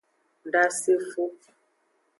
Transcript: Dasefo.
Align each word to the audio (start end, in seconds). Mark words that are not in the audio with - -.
Dasefo. 0.51 1.23